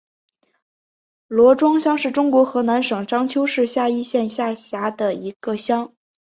[1.27, 5.93] 罗庄乡是中国河南省商丘市夏邑县下辖的一个乡。